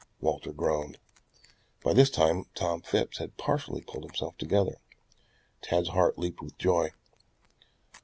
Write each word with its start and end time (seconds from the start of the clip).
Walter 0.19 0.51
groaned. 0.51 0.97
By 1.83 1.93
this 1.93 2.09
time 2.09 2.45
Tom 2.55 2.81
Phipps 2.81 3.19
had 3.19 3.37
partially 3.37 3.81
pulled 3.83 4.03
himself 4.05 4.35
together. 4.35 4.79
Tad's 5.61 5.89
heart 5.89 6.17
leaped 6.17 6.41
with 6.41 6.57
joy. 6.57 6.89